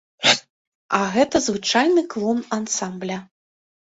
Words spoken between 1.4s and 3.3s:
звычайны клон ансамбля.